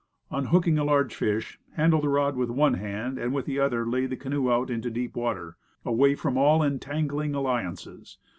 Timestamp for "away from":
5.85-6.37